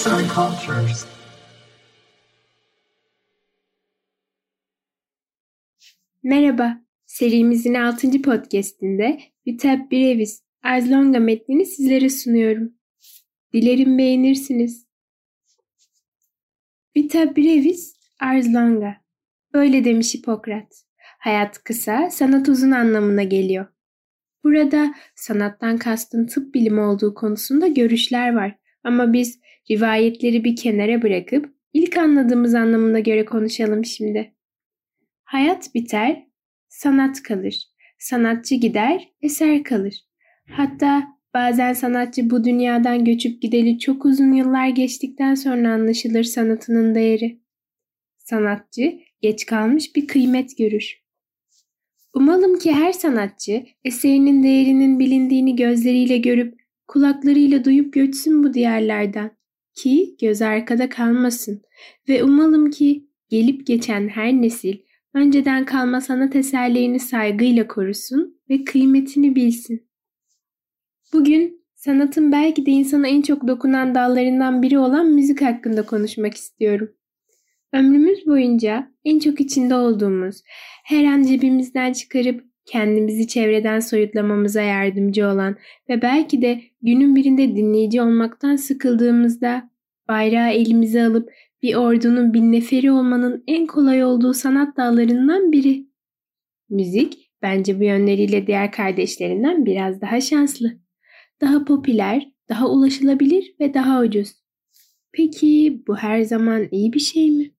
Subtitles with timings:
[0.00, 1.06] Arts and Cultures.
[6.22, 8.22] Merhaba, serimizin 6.
[8.22, 12.72] podcastinde Vitap Brevis Ars Longa metnini sizlere sunuyorum.
[13.52, 14.86] Dilerim beğenirsiniz.
[16.96, 18.96] Vita brevis ars longa.
[19.54, 20.84] Böyle demiş Hipokrat.
[21.18, 23.66] Hayat kısa, sanat uzun anlamına geliyor.
[24.44, 28.56] Burada sanattan kastın tıp bilimi olduğu konusunda görüşler var.
[28.84, 34.34] Ama biz rivayetleri bir kenara bırakıp ilk anladığımız anlamına göre konuşalım şimdi.
[35.24, 36.26] Hayat biter,
[36.68, 37.64] sanat kalır.
[37.98, 39.94] Sanatçı gider, eser kalır.
[40.50, 47.40] Hatta bazen sanatçı bu dünyadan göçüp gideli çok uzun yıllar geçtikten sonra anlaşılır sanatının değeri.
[48.18, 51.00] Sanatçı geç kalmış bir kıymet görür.
[52.14, 59.39] Umalım ki her sanatçı eserinin değerinin bilindiğini gözleriyle görüp kulaklarıyla duyup göçsün bu diyarlardan
[59.74, 61.62] ki göz arkada kalmasın
[62.08, 64.78] ve umalım ki gelip geçen her nesil
[65.14, 69.90] önceden kalma sanat eserlerini saygıyla korusun ve kıymetini bilsin.
[71.12, 76.90] Bugün sanatın belki de insana en çok dokunan dallarından biri olan müzik hakkında konuşmak istiyorum.
[77.72, 80.42] Ömrümüz boyunca en çok içinde olduğumuz,
[80.84, 85.56] her an cebimizden çıkarıp kendimizi çevreden soyutlamamıza yardımcı olan
[85.88, 89.70] ve belki de günün birinde dinleyici olmaktan sıkıldığımızda
[90.08, 91.32] bayrağı elimize alıp
[91.62, 95.86] bir ordunun bir neferi olmanın en kolay olduğu sanat dallarından biri.
[96.68, 100.72] Müzik bence bu yönleriyle diğer kardeşlerinden biraz daha şanslı.
[101.40, 104.32] Daha popüler, daha ulaşılabilir ve daha ucuz.
[105.12, 107.50] Peki bu her zaman iyi bir şey mi?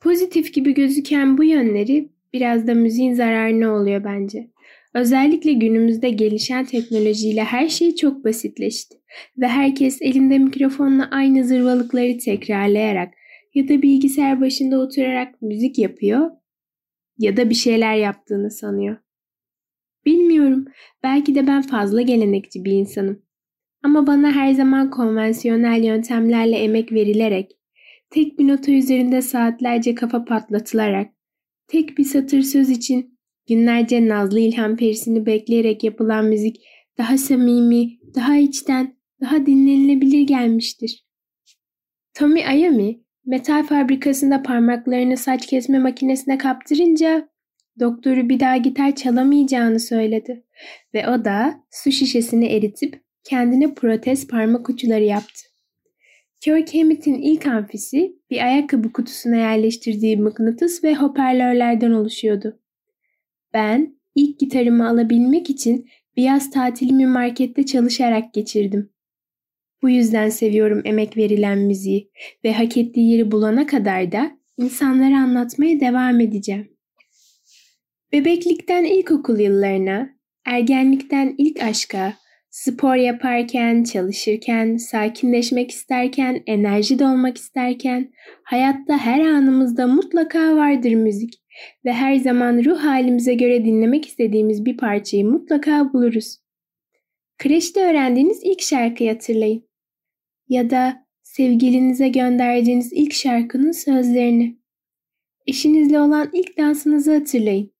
[0.00, 4.50] Pozitif gibi gözüken bu yönleri biraz da müziğin zararı oluyor bence.
[4.94, 8.96] Özellikle günümüzde gelişen teknolojiyle her şey çok basitleşti
[9.38, 13.14] ve herkes elinde mikrofonla aynı zırvalıkları tekrarlayarak
[13.54, 16.30] ya da bilgisayar başında oturarak müzik yapıyor
[17.18, 18.96] ya da bir şeyler yaptığını sanıyor.
[20.06, 20.64] Bilmiyorum,
[21.02, 23.22] belki de ben fazla gelenekçi bir insanım.
[23.82, 27.50] Ama bana her zaman konvansiyonel yöntemlerle emek verilerek,
[28.10, 31.10] tek bir nota üzerinde saatlerce kafa patlatılarak,
[31.68, 36.56] tek bir satır söz için günlerce nazlı ilham perisini bekleyerek yapılan müzik
[36.98, 41.04] daha samimi, daha içten, daha dinlenilebilir gelmiştir.
[42.14, 47.28] Tommy Ayami, metal fabrikasında parmaklarını saç kesme makinesine kaptırınca
[47.80, 50.44] doktoru bir daha gitar çalamayacağını söyledi
[50.94, 55.53] ve o da su şişesini eritip kendine protez parmak uçları yaptı.
[56.44, 62.60] Kirk Hammett'in ilk amfisi bir ayakkabı kutusuna yerleştirdiği mıknatıs ve hoparlörlerden oluşuyordu.
[63.52, 68.90] Ben ilk gitarımı alabilmek için bir yaz tatilimi markette çalışarak geçirdim.
[69.82, 72.10] Bu yüzden seviyorum emek verilen müziği
[72.44, 76.76] ve hak ettiği yeri bulana kadar da insanlara anlatmaya devam edeceğim.
[78.12, 80.10] Bebeklikten ilkokul yıllarına,
[80.46, 82.14] ergenlikten ilk aşka,
[82.54, 91.34] Spor yaparken, çalışırken, sakinleşmek isterken, enerji dolmak isterken, hayatta her anımızda mutlaka vardır müzik
[91.84, 96.38] ve her zaman ruh halimize göre dinlemek istediğimiz bir parçayı mutlaka buluruz.
[97.38, 99.68] Kreşte öğrendiğiniz ilk şarkıyı hatırlayın.
[100.48, 104.58] Ya da sevgilinize gönderdiğiniz ilk şarkının sözlerini.
[105.46, 107.72] Eşinizle olan ilk dansınızı hatırlayın.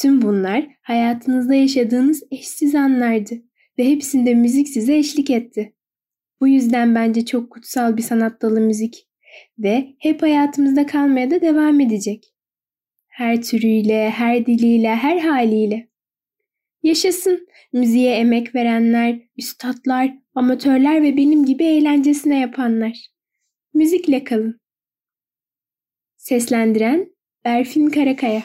[0.00, 3.34] Tüm bunlar hayatınızda yaşadığınız eşsiz anlardı
[3.78, 5.74] ve hepsinde müzik size eşlik etti.
[6.40, 9.08] Bu yüzden bence çok kutsal bir sanat dalı müzik
[9.58, 12.34] ve hep hayatımızda kalmaya da devam edecek.
[13.06, 15.88] Her türüyle, her diliyle, her haliyle.
[16.82, 23.06] Yaşasın müziğe emek verenler, üstadlar, amatörler ve benim gibi eğlencesine yapanlar.
[23.74, 24.60] Müzikle kalın.
[26.16, 27.14] Seslendiren
[27.44, 28.42] Berfin Karakaya